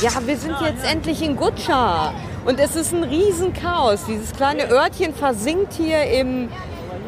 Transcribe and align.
Ja, 0.00 0.10
wir 0.24 0.36
sind 0.36 0.54
jetzt 0.60 0.84
endlich 0.88 1.22
in 1.22 1.34
Gutscha. 1.34 2.14
Und 2.44 2.60
es 2.60 2.76
ist 2.76 2.94
ein 2.94 3.02
Riesenchaos. 3.02 4.04
Dieses 4.06 4.32
kleine 4.32 4.70
Örtchen 4.70 5.12
versinkt 5.12 5.72
hier 5.72 6.04
im, 6.04 6.48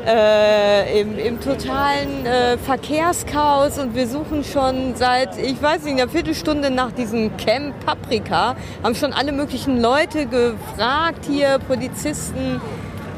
äh, 0.05 1.01
im, 1.01 1.17
im 1.17 1.41
totalen 1.41 2.27
äh, 2.27 2.59
Verkehrschaos. 2.59 3.79
Und 3.79 3.95
wir 3.95 4.09
suchen 4.09 4.43
schon 4.43 4.97
seit, 4.97 5.39
ich 5.39 5.63
weiß 5.63 5.85
nicht, 5.85 6.01
einer 6.01 6.11
Viertelstunde 6.11 6.71
nach 6.71 6.91
diesem 6.91 7.37
Camp 7.37 7.79
Paprika. 7.87 8.57
Haben 8.83 8.97
schon 8.97 9.13
alle 9.13 9.31
möglichen 9.31 9.81
Leute 9.81 10.27
gefragt 10.27 11.27
hier, 11.31 11.61
Polizisten. 11.61 12.61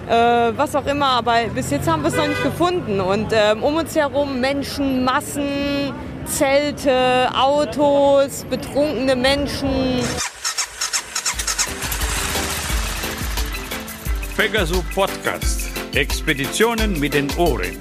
Äh, 0.07 0.53
was 0.55 0.77
auch 0.77 0.85
immer, 0.85 1.07
aber 1.07 1.37
bis 1.55 1.71
jetzt 1.71 1.89
haben 1.91 2.03
wir 2.03 2.09
es 2.09 2.17
noch 2.17 2.29
nicht 2.29 2.43
gefunden. 2.43 3.01
Und 3.01 3.29
ähm, 3.33 3.63
um 3.63 3.77
uns 3.77 3.97
herum 3.97 4.39
Menschen, 4.39 5.03
Massen, 5.03 5.95
Zelte, 6.33 7.29
Autos, 7.35 8.47
betrunkene 8.49 9.15
Menschen. 9.15 10.01
Pegaso 14.35 14.83
Podcast. 14.95 15.69
Expeditionen 15.95 16.99
mit 16.99 17.13
den 17.13 17.29
Ohren. 17.37 17.77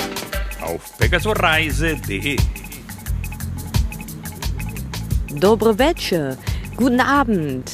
Auf 0.62 0.98
pegasoreise.de. 0.98 2.36
Dobre 5.40 5.80
Večer. 5.80 6.38
Guten 6.76 7.00
Abend. 7.00 7.72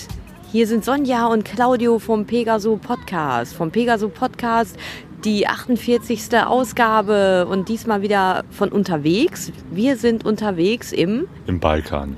Hier 0.51 0.67
sind 0.67 0.85
Sonja 0.85 1.25
und 1.25 1.43
Claudio 1.43 1.97
vom 1.97 2.25
Pegaso 2.25 2.77
Podcast. 2.77 3.53
Vom 3.53 3.71
Pegaso 3.71 4.09
Podcast 4.09 4.77
die 5.23 5.47
48. 5.47 6.37
Ausgabe 6.45 7.47
und 7.49 7.69
diesmal 7.69 8.01
wieder 8.01 8.43
von 8.51 8.69
unterwegs. 8.69 9.51
Wir 9.71 9.97
sind 9.97 10.25
unterwegs 10.25 10.91
im 10.91 11.27
im 11.47 11.59
Balkan. 11.59 12.17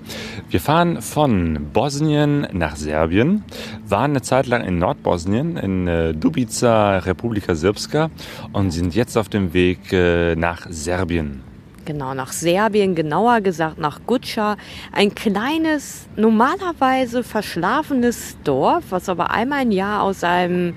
Wir 0.50 0.60
fahren 0.60 1.02
von 1.02 1.68
Bosnien 1.72 2.48
nach 2.52 2.76
Serbien, 2.76 3.44
waren 3.88 4.12
eine 4.12 4.22
Zeit 4.22 4.48
lang 4.48 4.64
in 4.64 4.80
Nordbosnien, 4.80 5.58
in 5.58 5.88
äh, 5.88 6.14
Dubica, 6.14 6.98
Republika 7.00 7.56
Srpska 7.56 8.10
und 8.52 8.72
sind 8.72 8.96
jetzt 8.96 9.18
auf 9.18 9.30
dem 9.30 9.54
Weg 9.54 9.94
äh, 9.94 10.36
nach 10.36 10.68
Serbien. 10.70 11.44
Genau, 11.86 12.14
nach 12.14 12.32
Serbien, 12.34 12.94
genauer 12.94 13.42
gesagt 13.42 13.80
nach 13.80 14.02
Gutscha. 14.06 14.58
Ein 14.92 15.16
kleines, 15.16 16.08
normalerweise 16.16 17.24
verschlafenes 17.24 18.38
Dorf, 18.44 18.84
was 18.92 19.10
aber 19.10 19.32
einmal 19.32 19.64
im 19.64 19.72
Jahr 19.72 20.04
aus 20.04 20.24
einem 20.24 20.76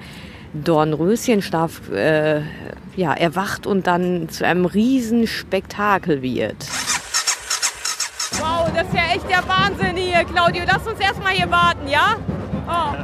Dornröschenschlaf 0.55 1.91
äh, 1.91 2.43
ja, 2.97 3.13
erwacht 3.15 3.67
und 3.67 3.87
dann 3.87 4.29
zu 4.29 4.47
einem 4.47 4.67
Riesenspektakel 4.67 6.23
wird. 6.23 6.67
Wow, 8.39 8.71
das 8.75 8.87
ist 8.87 8.95
ja 8.95 9.15
echt 9.15 9.29
der 9.29 9.43
Wahnsinn 9.49 9.97
hier, 9.97 10.25
Claudio. 10.25 10.63
Lass 10.67 10.87
uns 10.87 11.01
erstmal 11.01 11.33
hier 11.33 11.51
warten, 11.51 11.89
ja? 11.89 12.17
Oh. 12.69 12.95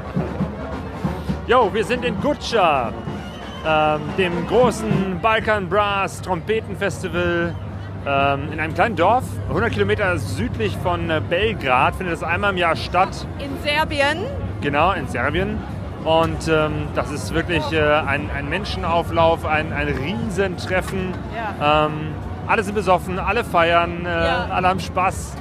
Jo, 1.47 1.73
wir 1.73 1.85
sind 1.85 2.05
in 2.05 2.21
Gutscha, 2.21 2.93
ähm, 3.67 4.01
dem 4.19 4.47
großen 4.47 5.19
Balkan 5.23 5.69
Brass 5.69 6.21
Trompetenfestival 6.21 7.55
ähm, 8.07 8.53
in 8.53 8.61
einem 8.61 8.75
kleinen 8.75 8.97
Dorf, 8.97 9.25
100 9.49 9.73
Kilometer 9.73 10.19
südlich 10.19 10.77
von 10.83 11.11
äh, 11.11 11.21
Belgrad, 11.27 11.97
findet 11.97 12.17
es 12.17 12.23
einmal 12.23 12.53
im 12.53 12.59
Jahr 12.59 12.77
statt. 12.77 13.27
In 13.39 13.51
Serbien? 13.63 14.19
Genau, 14.61 14.93
in 14.93 15.09
Serbien. 15.09 15.59
Und 16.05 16.49
ähm, 16.49 16.89
das 16.95 17.11
ist 17.11 17.35
wirklich 17.35 17.73
äh, 17.73 17.81
ein, 17.81 18.31
ein, 18.31 18.49
Menschenauflauf, 18.49 19.45
ein, 19.45 19.73
ein 19.73 19.89
Riesentreffen. 19.89 21.13
Ja. 21.35 21.87
Ähm, 21.87 22.15
alle 22.47 22.63
sind 22.63 22.75
besoffen, 22.75 23.19
alle 23.19 23.45
feiern, 23.45 24.07
äh, 24.07 24.09
ja. 24.09 24.47
alle 24.51 24.69
haben 24.69 24.81
Spaß. 24.81 25.35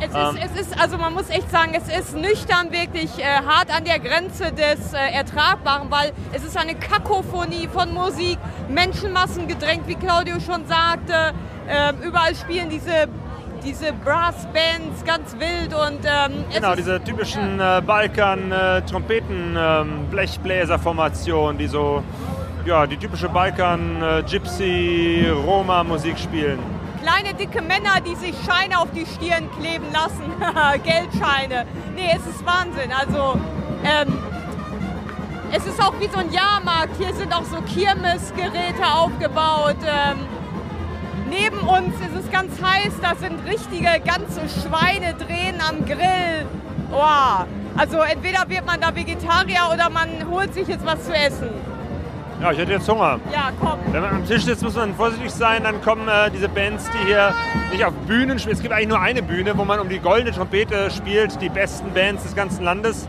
Es 0.00 0.08
ist, 0.08 0.14
ähm. 0.14 0.38
es 0.42 0.60
ist, 0.60 0.80
also 0.80 0.96
man 0.96 1.12
muss 1.12 1.28
echt 1.28 1.50
sagen, 1.50 1.72
es 1.74 1.88
ist 1.88 2.16
nüchtern 2.16 2.72
wirklich 2.72 3.18
äh, 3.18 3.24
hart 3.46 3.74
an 3.74 3.84
der 3.84 3.98
Grenze 3.98 4.50
des 4.50 4.94
äh, 4.94 5.12
Ertragbaren, 5.12 5.90
weil 5.90 6.12
es 6.32 6.42
ist 6.42 6.56
eine 6.56 6.74
Kakophonie 6.74 7.68
von 7.68 7.92
Musik, 7.92 8.38
Menschenmassen 8.68 9.46
gedrängt, 9.46 9.86
wie 9.86 9.96
Claudio 9.96 10.40
schon 10.40 10.66
sagte. 10.66 11.34
Ähm, 11.68 11.96
überall 12.02 12.34
spielen 12.34 12.70
diese 12.70 13.08
diese 13.64 13.92
Brassbands 13.92 15.04
ganz 15.04 15.34
wild 15.38 15.74
und 15.74 16.00
ähm, 16.04 16.44
genau 16.52 16.74
diese 16.74 17.02
typischen 17.02 17.60
äh, 17.60 17.82
Balkan 17.84 18.52
äh, 18.52 18.82
Trompeten 18.82 19.56
ähm, 19.58 20.06
Blechbläser-Formation, 20.10 21.58
die 21.58 21.66
so 21.66 22.02
ja 22.64 22.86
die 22.86 22.96
typische 22.96 23.28
Balkan 23.28 24.02
äh, 24.02 24.22
Gypsy 24.22 25.26
Roma 25.46 25.84
Musik 25.84 26.18
spielen. 26.18 26.58
Kleine 27.02 27.34
dicke 27.34 27.62
Männer, 27.62 28.00
die 28.04 28.14
sich 28.14 28.34
Scheine 28.44 28.78
auf 28.78 28.88
die 28.92 29.06
Stirn 29.06 29.48
kleben 29.58 29.86
lassen, 29.92 30.24
Geldscheine. 30.84 31.66
Nee, 31.94 32.14
es 32.14 32.26
ist 32.26 32.44
Wahnsinn. 32.44 32.92
Also 32.92 33.40
ähm, 33.84 34.18
es 35.52 35.66
ist 35.66 35.82
auch 35.82 35.94
wie 35.98 36.08
so 36.08 36.18
ein 36.18 36.30
Jahrmarkt. 36.32 36.96
Hier 36.98 37.14
sind 37.14 37.32
auch 37.32 37.44
so 37.44 37.60
Kirmesgeräte 37.62 38.84
aufgebaut. 38.84 39.76
Ähm, 39.86 40.18
Neben 41.30 41.60
uns 41.60 41.94
ist 42.00 42.24
es 42.24 42.30
ganz 42.32 42.60
heiß, 42.60 42.92
da 43.00 43.14
sind 43.14 43.38
richtige 43.46 44.00
ganze 44.04 44.40
Schweine 44.48 45.14
drehen 45.14 45.60
am 45.66 45.86
Grill. 45.86 46.44
Oh, 46.92 47.44
also 47.76 47.98
entweder 47.98 48.48
wird 48.48 48.66
man 48.66 48.80
da 48.80 48.94
Vegetarier 48.94 49.70
oder 49.72 49.88
man 49.90 50.08
holt 50.28 50.52
sich 50.52 50.66
jetzt 50.66 50.84
was 50.84 51.04
zu 51.04 51.12
essen. 51.12 51.50
Ja, 52.42 52.50
ich 52.50 52.58
hätte 52.58 52.72
jetzt 52.72 52.88
Hunger. 52.88 53.20
Ja, 53.32 53.50
komm. 53.60 53.78
Wenn 53.92 54.00
man 54.02 54.10
am 54.16 54.26
Tisch 54.26 54.44
sitzt, 54.44 54.62
muss 54.62 54.74
man 54.74 54.94
vorsichtig 54.94 55.30
sein. 55.30 55.62
Dann 55.62 55.80
kommen 55.82 56.08
äh, 56.08 56.30
diese 56.30 56.48
Bands, 56.48 56.88
die 56.90 57.06
hier 57.06 57.34
nicht 57.70 57.84
auf 57.84 57.92
Bühnen 58.08 58.38
spielen. 58.38 58.56
Es 58.56 58.62
gibt 58.62 58.72
eigentlich 58.72 58.88
nur 58.88 59.00
eine 59.00 59.22
Bühne, 59.22 59.56
wo 59.58 59.64
man 59.64 59.78
um 59.78 59.90
die 59.90 59.98
goldene 59.98 60.32
Trompete 60.32 60.90
spielt. 60.90 61.40
Die 61.42 61.50
besten 61.50 61.92
Bands 61.92 62.22
des 62.22 62.34
ganzen 62.34 62.64
Landes. 62.64 63.06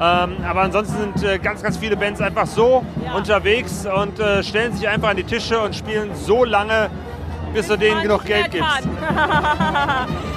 Ähm, 0.00 0.36
aber 0.48 0.62
ansonsten 0.62 0.96
sind 0.96 1.22
äh, 1.22 1.38
ganz, 1.38 1.62
ganz 1.62 1.76
viele 1.76 1.94
Bands 1.94 2.22
einfach 2.22 2.46
so 2.46 2.82
ja. 3.04 3.14
unterwegs 3.14 3.86
und 3.86 4.18
äh, 4.18 4.42
stellen 4.42 4.72
sich 4.72 4.88
einfach 4.88 5.10
an 5.10 5.16
die 5.18 5.24
Tische 5.24 5.60
und 5.60 5.76
spielen 5.76 6.12
so 6.14 6.44
lange, 6.44 6.88
bis 7.52 7.66
du 7.68 7.76
denen 7.76 8.02
genug 8.02 8.24
Geld 8.24 8.50
gibst. 8.50 8.66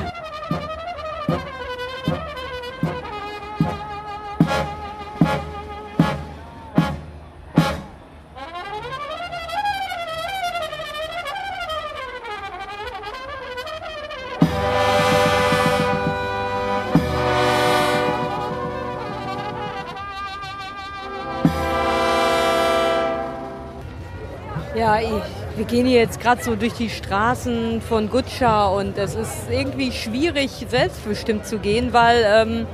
wir 25.64 25.70
gehen 25.70 25.86
hier 25.86 26.02
jetzt 26.02 26.20
gerade 26.20 26.44
so 26.44 26.58
durch 26.58 26.74
die 26.74 26.90
Straßen 26.90 27.80
von 27.80 28.10
Gutscha 28.10 28.68
und 28.68 28.98
es 28.98 29.16
ist 29.16 29.50
irgendwie 29.50 29.94
schwierig, 29.94 30.66
selbstbestimmt 30.68 31.46
zu 31.46 31.58
gehen, 31.58 31.94
weil 31.94 32.18
ähm, 32.28 32.68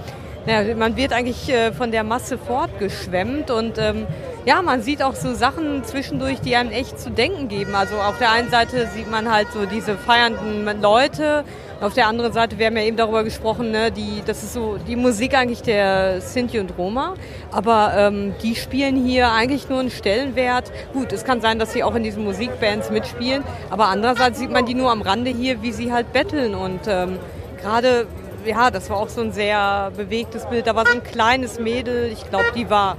ja, 0.48 0.74
man 0.74 0.96
wird 0.96 1.14
eigentlich 1.14 1.50
äh, 1.50 1.72
von 1.72 1.92
der 1.92 2.04
Masse 2.04 2.40
fortgeschwemmt 2.40 3.52
und 3.52 3.78
ähm, 3.78 4.08
ja, 4.46 4.62
man 4.62 4.82
sieht 4.82 5.04
auch 5.04 5.16
so 5.16 5.34
Sachen 5.34 5.84
zwischendurch, 5.84 6.42
die 6.42 6.56
einem 6.56 6.72
echt 6.72 7.00
zu 7.00 7.12
denken 7.12 7.48
geben. 7.48 7.76
Also 7.76 7.96
auf 7.96 8.18
der 8.18 8.32
einen 8.32 8.50
Seite 8.50 8.88
sieht 8.88 9.10
man 9.10 9.32
halt 9.32 9.48
so 9.54 9.66
diese 9.66 9.98
feiernden 9.98 10.82
Leute 10.82 11.44
auf 11.82 11.94
der 11.94 12.08
anderen 12.08 12.34
Seite, 12.34 12.60
wir 12.60 12.66
haben 12.66 12.76
ja 12.76 12.84
eben 12.84 12.98
darüber 12.98 13.24
gesprochen, 13.24 13.72
ne, 13.72 13.90
die, 13.90 14.22
das 14.26 14.44
ist 14.44 14.52
so 14.54 14.78
die 14.86 14.98
Musik 14.98 15.34
eigentlich 15.34 15.62
der 15.62 16.20
Sinti 16.20 16.60
und 16.60 16.78
Roma, 16.78 17.14
aber 17.52 17.94
ähm, 17.96 18.34
die 18.44 18.56
spielen 18.56 18.98
hier 18.98 19.32
eigentlich 19.32 19.70
nur 19.70 19.80
einen 19.80 19.90
Stellenwert. 19.90 20.74
Gut, 20.92 21.14
es 21.14 21.24
kann 21.24 21.40
sein, 21.40 21.58
dass 21.58 21.72
sie 21.72 21.84
auch 21.84 21.96
in 21.96 22.04
diesen 22.04 22.26
Musikbands 22.26 22.90
mitspielen, 22.90 23.46
aber 23.70 23.86
andererseits 23.86 24.40
sieht 24.40 24.52
man 24.52 24.66
die 24.66 24.74
nur 24.74 24.92
am 24.92 25.02
Rande 25.02 25.32
hier, 25.32 25.62
wie 25.62 25.72
sie 25.72 25.94
halt 25.94 26.12
betteln 26.12 26.54
und 26.54 26.82
ähm, 26.88 27.18
gerade, 27.62 28.08
ja, 28.46 28.72
das 28.72 28.90
war 28.90 28.98
auch 28.98 29.10
so 29.10 29.22
ein 29.22 29.32
sehr 29.32 29.92
bewegtes 29.96 30.48
Bild. 30.48 30.68
Da 30.68 30.76
war 30.76 30.86
so 30.86 30.94
ein 30.94 31.04
kleines 31.04 31.60
Mädel, 31.60 32.12
ich 32.12 32.30
glaube, 32.30 32.52
die 32.56 32.70
war 32.70 32.98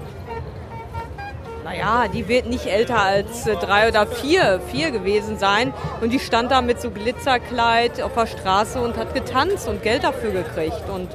naja, 1.64 2.06
die 2.12 2.28
wird 2.28 2.46
nicht 2.46 2.66
älter 2.66 2.98
als 2.98 3.46
äh, 3.46 3.54
drei 3.56 3.88
oder 3.88 4.06
vier, 4.06 4.60
vier 4.70 4.90
gewesen 4.90 5.38
sein. 5.38 5.72
Und 6.00 6.10
die 6.12 6.18
stand 6.18 6.50
da 6.50 6.62
mit 6.62 6.80
so 6.80 6.90
Glitzerkleid 6.90 8.00
auf 8.02 8.14
der 8.14 8.26
Straße 8.26 8.80
und 8.80 8.96
hat 8.96 9.14
getanzt 9.14 9.68
und 9.68 9.82
Geld 9.82 10.04
dafür 10.04 10.30
gekriegt. 10.30 10.88
Und 10.92 11.08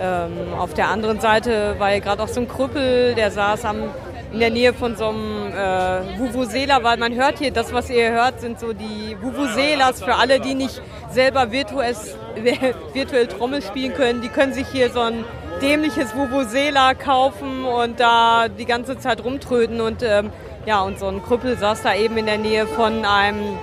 ähm, 0.00 0.54
auf 0.58 0.74
der 0.74 0.88
anderen 0.88 1.20
Seite 1.20 1.76
war 1.78 1.92
ja 1.92 1.98
gerade 1.98 2.22
auch 2.22 2.28
so 2.28 2.40
ein 2.40 2.48
Krüppel, 2.48 3.14
der 3.14 3.30
saß 3.30 3.64
am, 3.66 3.84
in 4.32 4.40
der 4.40 4.50
Nähe 4.50 4.72
von 4.72 4.96
so 4.96 5.08
einem 5.08 5.52
äh, 5.52 6.18
Vuvuzela, 6.18 6.82
weil 6.82 6.96
man 6.96 7.14
hört 7.14 7.38
hier, 7.38 7.50
das, 7.50 7.72
was 7.72 7.90
ihr 7.90 8.10
hört, 8.10 8.40
sind 8.40 8.58
so 8.58 8.72
die 8.72 9.16
Vuvuzelas 9.20 10.02
für 10.02 10.14
alle, 10.14 10.40
die 10.40 10.54
nicht 10.54 10.80
selber 11.10 11.52
virtuell, 11.52 11.94
virtuell 12.92 13.26
Trommel 13.26 13.60
spielen 13.62 13.92
können. 13.92 14.22
Die 14.22 14.28
können 14.28 14.54
sich 14.54 14.66
hier 14.68 14.90
so 14.90 15.00
ein 15.00 15.24
dämliches 15.60 16.16
Vuvuzela 16.16 16.94
kaufen 16.94 17.64
und 17.64 18.00
da 18.00 18.48
die 18.48 18.64
ganze 18.64 18.98
Zeit 18.98 19.22
rumtröten. 19.22 19.80
Und 19.82 20.02
ähm, 20.02 20.30
ja, 20.64 20.80
und 20.80 20.98
so 20.98 21.08
ein 21.08 21.22
Krüppel 21.22 21.58
saß 21.58 21.82
da 21.82 21.94
eben 21.94 22.16
in 22.16 22.26
der 22.26 22.38
Nähe 22.38 22.66
von 22.66 23.04
einem 23.04 23.58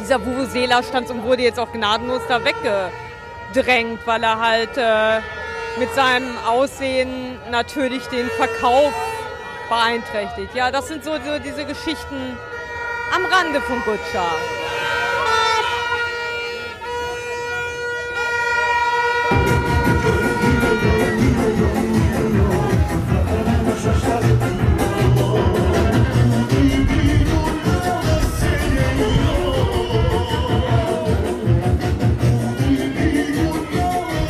dieser 0.00 0.24
Vuvuzela 0.24 0.82
stand 0.82 1.08
und 1.10 1.24
wurde 1.24 1.42
jetzt 1.42 1.60
auch 1.60 1.72
gnadenlos 1.72 2.22
da 2.28 2.40
weggedrängt, 2.44 4.00
weil 4.06 4.22
er 4.24 4.40
halt 4.40 4.76
äh, 4.76 5.20
mit 5.78 5.94
seinem 5.94 6.36
Aussehen 6.48 7.38
natürlich 7.50 8.04
den 8.06 8.26
Verkauf 8.26 8.92
beeinträchtigt. 9.70 10.54
Ja, 10.54 10.70
das 10.70 10.88
sind 10.88 11.02
so, 11.02 11.12
so 11.12 11.38
diese 11.42 11.64
Geschichten 11.64 12.36
am 13.14 13.24
Rande 13.24 13.60
von 13.62 13.80
Gutscha. 13.84 14.26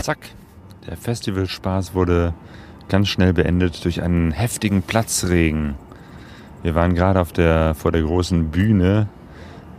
Zack, 0.03 0.19
der 0.87 0.97
Festivalspaß 0.97 1.95
wurde 1.95 2.35
ganz 2.91 3.09
schnell 3.09 3.33
beendet 3.33 3.85
durch 3.85 4.03
einen 4.03 4.33
heftigen 4.33 4.83
Platzregen. 4.83 5.77
Wir 6.63 6.75
waren 6.75 6.95
gerade 6.95 7.21
auf 7.21 7.33
der, 7.33 7.75
vor 7.75 7.93
der 7.93 8.03
großen 8.03 8.51
Bühne 8.51 9.09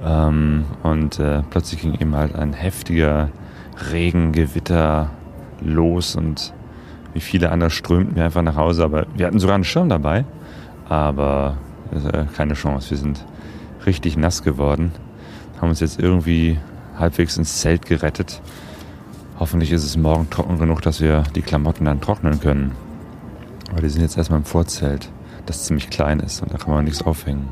ähm, 0.04 0.66
und 0.82 1.20
äh, 1.20 1.44
plötzlich 1.50 1.82
ging 1.82 1.94
eben 1.94 2.16
halt 2.16 2.36
ein 2.36 2.54
heftiger 2.54 3.30
Regengewitter 3.92 5.12
los 5.64 6.16
und 6.16 6.54
wie 7.14 7.20
viele 7.20 7.52
andere 7.52 7.70
strömten 7.70 8.16
wir 8.16 8.26
einfach 8.26 8.42
nach 8.42 8.56
Hause. 8.56 8.84
Aber 8.84 9.06
wir 9.16 9.28
hatten 9.28 9.40
sogar 9.40 9.56
einen 9.56 9.64
Schirm 9.64 9.90
dabei, 9.90 10.26
aber 10.90 11.58
äh, 11.92 12.24
keine 12.36 12.54
Chance. 12.54 12.92
Wir 12.92 12.98
sind 12.98 13.26
richtig 13.86 14.18
nass 14.18 14.42
geworden, 14.42 14.92
haben 15.60 15.70
uns 15.70 15.82
jetzt 15.82 16.00
irgendwie 16.00 16.58
halbwegs 16.98 17.38
ins 17.38 17.60
Zelt 17.60 17.86
gerettet. 17.86 18.42
Hoffentlich 19.40 19.72
ist 19.72 19.84
es 19.84 19.98
morgen 19.98 20.30
trocken 20.30 20.60
genug, 20.60 20.82
dass 20.82 21.02
wir 21.02 21.24
die 21.36 21.42
Klamotten 21.42 21.86
dann 21.86 22.00
trocknen 22.00 22.40
können. 22.40 22.72
Aber 23.72 23.82
die 23.82 23.90
sind 23.90 24.02
jetzt 24.02 24.18
erstmal 24.18 24.40
im 24.40 24.46
Vorzelt, 24.46 25.10
das 25.46 25.64
ziemlich 25.64 25.90
klein 25.90 26.20
ist 26.20 26.42
und 26.42 26.54
da 26.54 26.58
kann 26.58 26.74
man 26.74 26.84
nichts 26.84 27.02
aufhängen. 27.02 27.48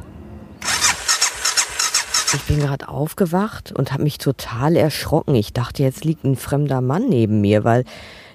Ich 2.33 2.43
bin 2.43 2.59
gerade 2.59 2.89
aufgewacht 2.89 3.71
und 3.71 3.91
habe 3.91 4.03
mich 4.03 4.17
total 4.19 4.75
erschrocken. 4.75 5.33
Ich 5.33 5.53
dachte, 5.53 5.81
jetzt 5.81 6.03
liegt 6.05 6.25
ein 6.25 6.35
fremder 6.35 6.81
Mann 6.81 7.07
neben 7.09 7.41
mir, 7.41 7.63
weil 7.63 7.85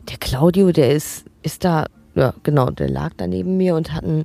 der 0.09 0.17
Claudio, 0.17 0.73
der 0.73 0.93
ist, 0.95 1.27
ist 1.43 1.65
da, 1.65 1.87
ja 2.15 2.33
genau, 2.43 2.71
der 2.71 2.89
lag 2.89 3.13
da 3.17 3.27
neben 3.27 3.57
mir 3.57 3.77
und 3.77 3.93
hat 3.93 4.05
ein 4.05 4.25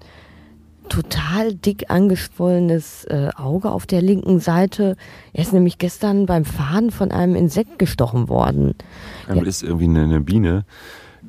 total 0.88 1.54
dick 1.54 1.92
angeschwollenes 1.92 3.06
äh, 3.06 3.30
Auge 3.36 3.70
auf 3.72 3.86
der 3.86 4.02
linken 4.02 4.40
Seite. 4.40 4.96
Er 5.34 5.44
ist 5.44 5.54
nämlich 5.54 5.78
gestern 5.78 6.26
beim 6.26 6.46
Fahren 6.46 6.90
von 6.90 7.12
einem 7.12 7.36
Insekt 7.36 7.78
gestochen 7.78 8.28
worden. 8.28 8.74
Dann 9.28 9.46
ist 9.46 9.62
irgendwie 9.62 9.86
eine, 9.86 10.06
eine 10.06 10.22
Biene 10.22 10.66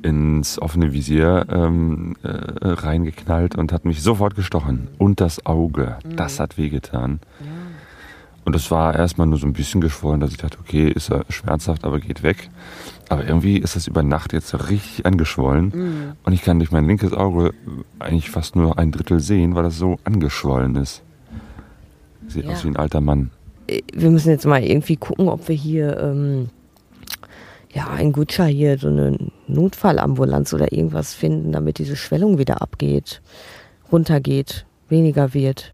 ins 0.03 0.59
offene 0.59 0.93
Visier 0.93 1.45
ähm, 1.49 2.15
äh, 2.23 2.27
reingeknallt 2.63 3.55
und 3.55 3.71
hat 3.71 3.85
mich 3.85 4.01
sofort 4.01 4.35
gestochen. 4.35 4.87
Und 4.97 5.19
das 5.21 5.45
Auge, 5.45 5.97
das 6.15 6.39
hat 6.39 6.57
wehgetan. 6.57 7.19
Und 8.43 8.55
es 8.55 8.71
war 8.71 8.95
erstmal 8.95 9.27
nur 9.27 9.37
so 9.37 9.45
ein 9.45 9.53
bisschen 9.53 9.81
geschwollen, 9.81 10.19
dass 10.19 10.31
ich 10.31 10.37
dachte, 10.37 10.57
okay, 10.59 10.87
ist 10.89 11.11
er 11.11 11.25
schmerzhaft, 11.29 11.83
aber 11.83 11.99
geht 11.99 12.23
weg. 12.23 12.49
Aber 13.07 13.23
irgendwie 13.27 13.57
ist 13.57 13.75
das 13.75 13.87
über 13.87 14.01
Nacht 14.01 14.33
jetzt 14.33 14.69
richtig 14.69 15.05
angeschwollen. 15.05 16.15
Und 16.23 16.33
ich 16.33 16.41
kann 16.41 16.57
durch 16.57 16.71
mein 16.71 16.87
linkes 16.87 17.13
Auge 17.13 17.53
eigentlich 17.99 18.31
fast 18.31 18.55
nur 18.55 18.79
ein 18.79 18.91
Drittel 18.91 19.19
sehen, 19.19 19.53
weil 19.53 19.63
das 19.63 19.77
so 19.77 19.99
angeschwollen 20.05 20.75
ist. 20.77 21.03
Sieht 22.27 22.45
Ja. 22.45 22.51
aus 22.51 22.63
wie 22.63 22.69
ein 22.69 22.77
alter 22.77 23.01
Mann. 23.01 23.29
Äh, 23.67 23.81
Wir 23.93 24.09
müssen 24.09 24.29
jetzt 24.29 24.45
mal 24.47 24.63
irgendwie 24.63 24.95
gucken, 24.95 25.27
ob 25.29 25.47
wir 25.47 25.55
hier, 25.55 25.99
ähm, 25.99 26.49
ja, 27.73 27.95
in 27.97 28.11
Gutscha 28.11 28.45
hier 28.45 28.77
so 28.79 28.87
eine 28.87 29.17
Notfallambulanz 29.53 30.53
oder 30.53 30.71
irgendwas 30.71 31.13
finden, 31.13 31.51
damit 31.51 31.77
diese 31.77 31.95
Schwellung 31.95 32.37
wieder 32.37 32.61
abgeht, 32.61 33.21
runtergeht, 33.91 34.65
weniger 34.89 35.33
wird. 35.33 35.73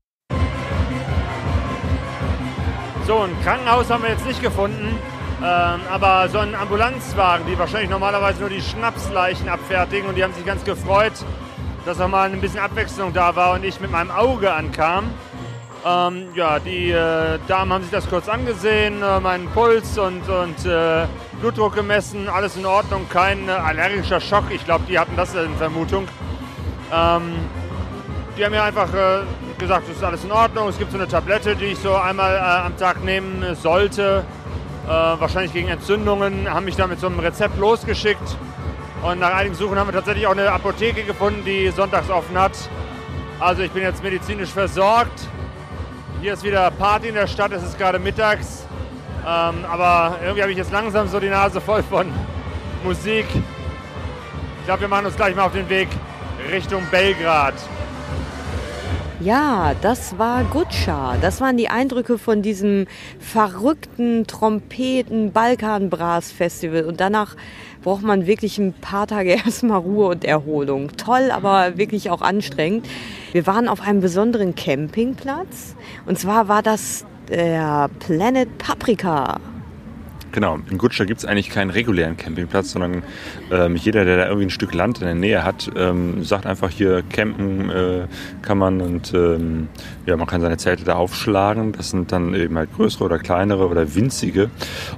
So, 3.05 3.19
ein 3.19 3.41
Krankenhaus 3.43 3.89
haben 3.89 4.03
wir 4.03 4.09
jetzt 4.09 4.25
nicht 4.25 4.41
gefunden. 4.41 4.97
Ähm, 5.39 5.81
aber 5.91 6.29
so 6.29 6.39
ein 6.39 6.55
Ambulanzwagen, 6.55 7.45
die 7.45 7.57
wahrscheinlich 7.59 7.91
normalerweise 7.91 8.39
nur 8.39 8.49
die 8.49 8.61
Schnapsleichen 8.61 9.47
abfertigen 9.47 10.09
und 10.09 10.15
die 10.15 10.23
haben 10.23 10.33
sich 10.33 10.45
ganz 10.45 10.63
gefreut, 10.63 11.13
dass 11.85 12.01
auch 12.01 12.07
mal 12.07 12.31
ein 12.31 12.41
bisschen 12.41 12.59
Abwechslung 12.59 13.13
da 13.13 13.35
war 13.35 13.53
und 13.53 13.63
ich 13.63 13.79
mit 13.79 13.91
meinem 13.91 14.09
Auge 14.09 14.51
ankam. 14.51 15.11
Ähm, 15.85 16.29
ja, 16.33 16.57
die 16.57 16.89
äh, 16.89 17.37
Damen 17.47 17.71
haben 17.71 17.83
sich 17.83 17.91
das 17.91 18.09
kurz 18.09 18.27
angesehen, 18.27 19.03
äh, 19.03 19.19
meinen 19.19 19.47
Puls 19.49 19.99
und, 19.99 20.27
und 20.27 20.65
äh, 20.65 21.05
Blutdruck 21.39 21.75
gemessen, 21.75 22.27
alles 22.29 22.55
in 22.55 22.65
Ordnung, 22.65 23.07
kein 23.09 23.47
äh, 23.47 23.51
allergischer 23.51 24.19
Schock. 24.19 24.45
Ich 24.49 24.65
glaube, 24.65 24.85
die 24.89 24.97
hatten 24.97 25.15
das 25.15 25.35
in 25.35 25.55
Vermutung. 25.55 26.07
Ähm, 26.91 27.35
die 28.37 28.43
haben 28.43 28.51
mir 28.51 28.63
einfach 28.63 28.91
äh, 28.93 29.21
gesagt, 29.57 29.87
es 29.89 29.97
ist 29.97 30.03
alles 30.03 30.23
in 30.23 30.31
Ordnung. 30.31 30.67
Es 30.67 30.77
gibt 30.77 30.91
so 30.91 30.97
eine 30.97 31.07
Tablette, 31.07 31.55
die 31.55 31.65
ich 31.65 31.79
so 31.79 31.95
einmal 31.95 32.35
äh, 32.35 32.65
am 32.65 32.77
Tag 32.77 33.03
nehmen 33.03 33.55
sollte. 33.55 34.23
Äh, 34.85 34.89
wahrscheinlich 34.89 35.53
gegen 35.53 35.67
Entzündungen. 35.67 36.51
Haben 36.51 36.65
mich 36.65 36.75
dann 36.75 36.89
mit 36.89 36.99
so 36.99 37.07
einem 37.07 37.19
Rezept 37.19 37.57
losgeschickt. 37.57 38.37
Und 39.03 39.19
nach 39.19 39.33
einigen 39.33 39.55
Suchen 39.55 39.77
haben 39.77 39.87
wir 39.87 39.93
tatsächlich 39.93 40.25
auch 40.27 40.31
eine 40.31 40.51
Apotheke 40.51 41.03
gefunden, 41.03 41.43
die 41.45 41.69
sonntags 41.69 42.09
offen 42.09 42.37
hat. 42.37 42.53
Also 43.39 43.61
ich 43.61 43.71
bin 43.71 43.83
jetzt 43.83 44.01
medizinisch 44.03 44.49
versorgt. 44.49 45.27
Hier 46.21 46.33
ist 46.33 46.43
wieder 46.43 46.71
Party 46.71 47.09
in 47.09 47.15
der 47.15 47.27
Stadt. 47.27 47.51
Es 47.51 47.63
ist 47.63 47.77
gerade 47.77 47.99
mittags. 47.99 48.66
Ähm, 49.27 49.65
aber 49.69 50.17
irgendwie 50.21 50.41
habe 50.41 50.51
ich 50.53 50.57
jetzt 50.57 50.71
langsam 50.71 51.09
so 51.09 51.19
die 51.19 51.27
Nase 51.27 51.59
voll 51.59 51.83
von 51.83 52.07
Musik. 52.85 53.25
Ich 54.59 54.65
glaube, 54.65 54.79
wir 54.81 54.87
machen 54.87 55.07
uns 55.07 55.17
gleich 55.17 55.35
mal 55.35 55.45
auf 55.45 55.51
den 55.51 55.67
Weg 55.67 55.89
Richtung 56.49 56.83
Belgrad. 56.89 57.55
Ja, 59.19 59.73
das 59.81 60.17
war 60.17 60.45
Gutscha. 60.45 61.17
Das 61.19 61.41
waren 61.41 61.57
die 61.57 61.67
Eindrücke 61.67 62.17
von 62.17 62.41
diesem 62.41 62.87
verrückten 63.19 64.25
Trompeten-Balkan-Brass-Festival. 64.27 66.85
Und 66.85 67.01
danach 67.01 67.35
braucht 67.83 68.03
man 68.03 68.27
wirklich 68.27 68.57
ein 68.59 68.71
paar 68.73 69.07
Tage 69.07 69.31
erstmal 69.45 69.79
Ruhe 69.79 70.07
und 70.07 70.23
Erholung. 70.23 70.95
Toll, 70.95 71.31
aber 71.31 71.77
wirklich 71.77 72.11
auch 72.11 72.21
anstrengend. 72.21 72.87
Wir 73.33 73.45
waren 73.45 73.67
auf 73.67 73.81
einem 73.81 73.99
besonderen 73.99 74.55
Campingplatz. 74.55 75.75
Und 76.05 76.17
zwar 76.17 76.47
war 76.47 76.61
das 76.61 77.05
der 77.29 77.89
Planet 77.99 78.57
Paprika. 78.57 79.39
Genau, 80.31 80.59
in 80.69 80.77
Gutscha 80.77 81.05
gibt 81.05 81.19
es 81.19 81.25
eigentlich 81.25 81.49
keinen 81.49 81.71
regulären 81.71 82.17
Campingplatz, 82.17 82.71
sondern 82.71 83.01
ähm, 83.49 83.75
jeder, 83.75 84.05
der 84.05 84.17
da 84.17 84.25
irgendwie 84.25 84.47
ein 84.47 84.49
Stück 84.51 84.73
Land 84.73 84.99
in 84.99 85.05
der 85.05 85.15
Nähe 85.15 85.43
hat, 85.43 85.71
ähm, 85.75 86.23
sagt 86.23 86.45
einfach 86.45 86.69
hier 86.69 87.01
campen 87.01 87.69
äh, 87.69 88.07
kann 88.41 88.57
man 88.57 88.81
und 88.81 89.13
ähm, 89.13 89.69
ja, 90.05 90.17
man 90.17 90.27
kann 90.27 90.41
seine 90.41 90.57
Zelte 90.57 90.83
da 90.83 90.95
aufschlagen. 90.95 91.71
Das 91.71 91.89
sind 91.91 92.11
dann 92.11 92.35
eben 92.35 92.57
halt 92.57 92.73
größere 92.75 93.05
oder 93.05 93.19
kleinere 93.19 93.67
oder 93.67 93.95
winzige. 93.95 94.51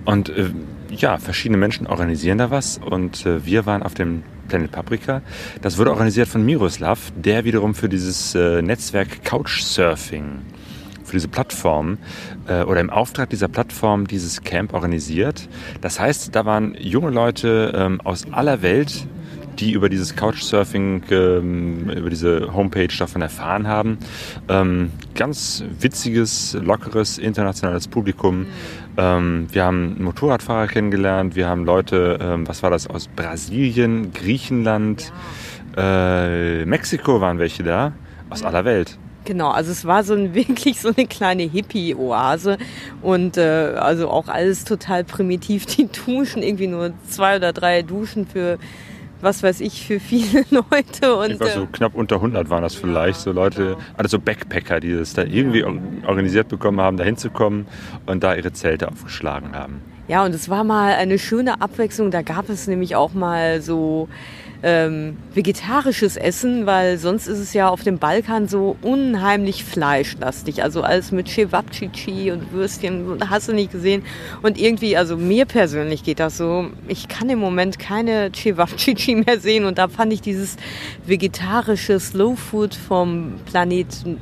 Und 0.03 0.29
äh, 0.29 0.51
ja, 0.89 1.17
verschiedene 1.17 1.57
Menschen 1.57 1.85
organisieren 1.87 2.39
da 2.39 2.49
was 2.49 2.79
und 2.79 3.25
äh, 3.25 3.45
wir 3.45 3.65
waren 3.65 3.83
auf 3.83 3.93
dem 3.93 4.23
Planet 4.47 4.71
Paprika. 4.71 5.21
Das 5.61 5.77
wurde 5.77 5.91
organisiert 5.91 6.27
von 6.27 6.43
Miroslav, 6.43 7.13
der 7.15 7.45
wiederum 7.45 7.75
für 7.75 7.87
dieses 7.87 8.33
äh, 8.33 8.63
Netzwerk 8.63 9.23
Couchsurfing 9.23 10.41
für 11.09 11.15
diese 11.15 11.27
Plattform 11.27 11.97
äh, 12.47 12.63
oder 12.63 12.79
im 12.79 12.89
Auftrag 12.89 13.29
dieser 13.29 13.47
Plattform 13.47 14.07
dieses 14.07 14.41
Camp 14.41 14.73
organisiert. 14.73 15.49
Das 15.81 15.99
heißt, 15.99 16.35
da 16.35 16.45
waren 16.45 16.75
junge 16.79 17.09
Leute 17.09 17.73
ähm, 17.75 18.01
aus 18.01 18.31
aller 18.31 18.61
Welt, 18.61 19.07
die 19.59 19.73
über 19.73 19.89
dieses 19.89 20.15
Couchsurfing, 20.15 21.03
ähm, 21.11 21.89
über 21.89 22.09
diese 22.09 22.53
Homepage 22.53 22.95
davon 22.97 23.21
erfahren 23.21 23.67
haben. 23.67 23.97
Ähm, 24.47 24.91
ganz 25.15 25.63
witziges, 25.79 26.57
lockeres, 26.61 27.17
internationales 27.17 27.87
Publikum. 27.87 28.45
Ähm, 28.97 29.47
wir 29.51 29.65
haben 29.65 30.01
Motorradfahrer 30.01 30.67
kennengelernt, 30.67 31.35
wir 31.35 31.47
haben 31.47 31.65
Leute, 31.65 32.19
ähm, 32.21 32.47
was 32.47 32.63
war 32.63 32.69
das, 32.69 32.87
aus 32.87 33.07
Brasilien, 33.07 34.13
Griechenland, 34.13 35.11
äh, 35.77 36.65
Mexiko 36.65 37.21
waren 37.21 37.39
welche 37.39 37.63
da, 37.63 37.93
aus 38.29 38.43
aller 38.43 38.65
Welt. 38.65 38.97
Genau, 39.29 39.51
also 39.51 39.71
es 39.71 39.85
war 39.85 40.03
so 40.03 40.15
ein, 40.15 40.33
wirklich 40.41 40.81
so 40.81 40.89
eine 40.95 41.05
kleine 41.05 41.43
Hippie-Oase 41.43 42.57
und 43.03 43.37
äh, 43.37 43.75
also 43.77 44.09
auch 44.09 44.27
alles 44.27 44.63
total 44.65 45.03
primitiv. 45.03 45.67
Die 45.67 45.87
Duschen, 45.87 46.41
irgendwie 46.41 46.65
nur 46.65 46.93
zwei 47.07 47.35
oder 47.35 47.53
drei 47.53 47.83
Duschen 47.83 48.25
für, 48.25 48.57
was 49.21 49.43
weiß 49.43 49.59
ich, 49.61 49.85
für 49.85 49.99
viele 49.99 50.45
Leute. 50.49 51.15
Und, 51.15 51.29
Ich 51.33 51.39
weiß, 51.39 51.53
so 51.53 51.61
äh, 51.61 51.67
knapp 51.71 51.93
unter 51.93 52.15
100 52.15 52.49
waren 52.49 52.63
das 52.63 52.73
vielleicht, 52.73 53.19
so 53.19 53.31
Leute, 53.31 53.77
also 53.95 54.17
so 54.17 54.19
Backpacker, 54.19 54.79
die 54.79 54.95
das 54.95 55.13
da 55.13 55.21
irgendwie 55.21 55.63
or- 55.63 55.77
organisiert 56.07 56.47
bekommen 56.47 56.81
haben, 56.81 56.97
da 56.97 57.03
hinzukommen 57.03 57.67
und 58.07 58.23
da 58.23 58.33
ihre 58.33 58.51
Zelte 58.51 58.87
aufgeschlagen 58.87 59.53
haben. 59.53 59.79
Ja, 60.07 60.25
und 60.25 60.33
es 60.33 60.49
war 60.49 60.63
mal 60.63 60.93
eine 60.95 61.19
schöne 61.19 61.61
Abwechslung. 61.61 62.09
Da 62.09 62.23
gab 62.23 62.49
es 62.49 62.65
nämlich 62.65 62.95
auch 62.95 63.13
mal 63.13 63.61
so 63.61 64.09
ähm, 64.61 65.17
vegetarisches 65.33 66.17
Essen, 66.17 66.65
weil 66.65 66.97
sonst 66.97 67.27
ist 67.27 67.39
es 67.39 67.53
ja 67.53 67.69
auf 67.69 67.83
dem 67.83 67.97
Balkan 67.97 68.47
so 68.47 68.75
unheimlich 68.81 69.63
fleischlastig. 69.63 70.63
Also 70.63 70.81
alles 70.81 71.11
mit 71.11 71.29
Cevapcici 71.29 72.31
und 72.31 72.51
Würstchen, 72.51 73.19
hast 73.29 73.47
du 73.47 73.53
nicht 73.53 73.71
gesehen. 73.71 74.03
Und 74.41 74.59
irgendwie, 74.59 74.97
also 74.97 75.15
mir 75.15 75.45
persönlich 75.45 76.03
geht 76.03 76.19
das 76.19 76.37
so, 76.37 76.69
ich 76.87 77.07
kann 77.07 77.29
im 77.29 77.39
Moment 77.39 77.79
keine 77.79 78.31
Cevapcici 78.33 79.15
mehr 79.15 79.39
sehen 79.39 79.65
und 79.65 79.77
da 79.77 79.87
fand 79.87 80.11
ich 80.11 80.21
dieses 80.21 80.57
vegetarische 81.05 81.99
Slow 81.99 82.35
Food 82.35 82.75
vom 82.75 83.35
Planeten 83.45 84.17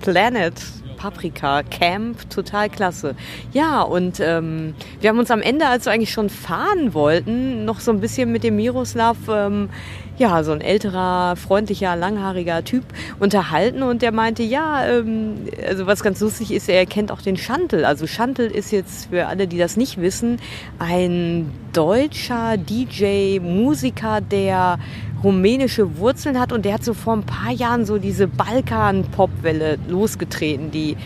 Planet 0.00 0.54
Paprika 0.98 1.62
Camp, 1.62 2.28
total 2.28 2.68
klasse. 2.68 3.14
Ja, 3.52 3.82
und 3.82 4.20
ähm, 4.20 4.74
wir 5.00 5.08
haben 5.08 5.18
uns 5.18 5.30
am 5.30 5.40
Ende, 5.40 5.66
als 5.66 5.86
wir 5.86 5.92
eigentlich 5.92 6.12
schon 6.12 6.28
fahren 6.28 6.92
wollten, 6.92 7.64
noch 7.64 7.80
so 7.80 7.92
ein 7.92 8.00
bisschen 8.00 8.30
mit 8.32 8.42
dem 8.42 8.56
Miroslav, 8.56 9.16
ähm, 9.30 9.70
ja, 10.18 10.42
so 10.42 10.50
ein 10.50 10.60
älterer, 10.60 11.36
freundlicher, 11.36 11.94
langhaariger 11.94 12.64
Typ 12.64 12.82
unterhalten 13.20 13.84
und 13.84 14.02
der 14.02 14.10
meinte, 14.10 14.42
ja, 14.42 14.84
ähm, 14.84 15.46
also 15.66 15.86
was 15.86 16.02
ganz 16.02 16.20
lustig 16.20 16.50
ist, 16.50 16.68
er 16.68 16.84
kennt 16.86 17.12
auch 17.12 17.22
den 17.22 17.36
Schantel. 17.36 17.84
Also 17.84 18.08
Schantel 18.08 18.50
ist 18.50 18.72
jetzt 18.72 19.10
für 19.10 19.28
alle, 19.28 19.46
die 19.46 19.58
das 19.58 19.76
nicht 19.76 20.00
wissen, 20.00 20.40
ein 20.80 21.52
deutscher 21.72 22.56
DJ, 22.56 23.38
Musiker, 23.38 24.20
der 24.20 24.80
rumänische 25.22 25.98
Wurzeln 25.98 26.38
hat 26.38 26.52
und 26.52 26.64
der 26.64 26.74
hat 26.74 26.84
so 26.84 26.94
vor 26.94 27.14
ein 27.14 27.24
paar 27.24 27.52
Jahren 27.52 27.84
so 27.84 27.98
diese 27.98 28.28
Balkan-Pop-Welle 28.28 29.78
losgetreten, 29.88 30.70
die 30.70 30.96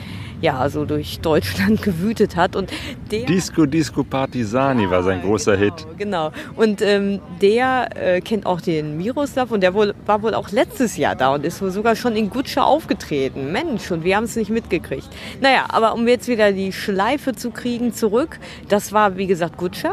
ja 0.43 0.69
so 0.69 0.85
durch 0.85 1.21
Deutschland 1.21 1.83
gewütet 1.83 2.37
hat 2.37 2.57
und 2.57 2.71
der 3.11 3.25
Disco 3.27 3.65
Disco 3.65 4.03
Partisani 4.03 4.83
ja, 4.83 4.91
war 4.91 5.03
sein 5.03 5.23
großer 5.23 5.57
genau, 5.57 5.77
Hit. 5.77 5.87
Genau 5.97 6.33
und 6.57 6.83
ähm, 6.83 7.21
der 7.41 7.89
äh, 7.95 8.21
kennt 8.21 8.45
auch 8.45 8.61
den 8.61 8.97
Miroslav 8.97 9.51
und 9.53 9.63
der 9.63 9.73
wohl, 9.73 9.95
war 10.05 10.23
wohl 10.23 10.35
auch 10.35 10.51
letztes 10.51 10.97
Jahr 10.97 11.15
da 11.15 11.35
und 11.35 11.45
ist 11.47 11.63
wohl 11.63 11.71
sogar 11.71 11.97
schon 11.97 12.17
in 12.17 12.29
Gutsche 12.29 12.65
aufgetreten. 12.65 13.53
Mensch 13.53 13.91
und 13.91 14.05
wir 14.05 14.17
haben 14.17 14.25
es 14.25 14.37
nicht 14.37 14.51
mitgekriegt. 14.51 15.09
Naja, 15.41 15.67
aber 15.69 15.95
um 15.95 16.07
jetzt 16.09 16.29
wieder 16.29 16.53
die 16.53 16.73
Schleife 16.73 17.35
zu 17.35 17.51
kriegen 17.51 17.95
zurück, 17.95 18.39
das 18.69 18.93
war 18.93 19.17
wie 19.17 19.29
gesagt 19.29 19.57
Gutsche. 19.57 19.91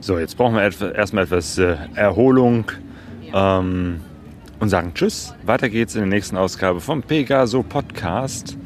So, 0.00 0.18
jetzt 0.18 0.36
brauchen 0.36 0.56
wir 0.56 0.94
erstmal 0.94 1.24
etwas 1.24 1.58
äh, 1.58 1.76
Erholung 1.94 2.64
ähm, 3.32 4.00
und 4.60 4.68
sagen 4.68 4.92
Tschüss. 4.94 5.34
Weiter 5.44 5.68
geht's 5.68 5.94
in 5.94 6.02
der 6.02 6.08
nächsten 6.08 6.36
Ausgabe 6.36 6.80
vom 6.80 7.02
Pegaso 7.02 7.62
Podcast. 7.62 8.56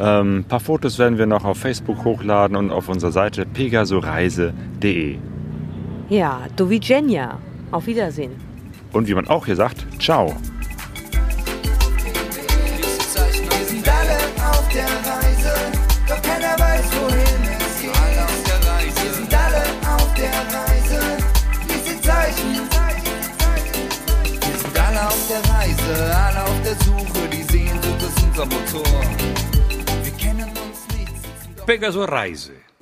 Ähm, 0.00 0.38
ein 0.38 0.44
paar 0.44 0.60
Fotos 0.60 0.98
werden 0.98 1.18
wir 1.18 1.26
noch 1.26 1.44
auf 1.44 1.58
Facebook 1.58 2.04
hochladen 2.04 2.56
und 2.56 2.70
auf 2.70 2.88
unserer 2.88 3.12
Seite 3.12 3.46
pegasoreise.de. 3.46 5.18
Ja, 6.08 6.42
do 6.56 6.64
Dovigenja. 6.64 7.38
Auf 7.70 7.86
Wiedersehen. 7.86 8.32
Und 8.92 9.08
wie 9.08 9.14
man 9.14 9.26
auch 9.26 9.46
hier 9.46 9.56
sagt, 9.56 9.84
ciao. 10.00 10.36
Sehnsucht 28.50 28.92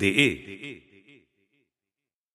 ist 0.01 0.52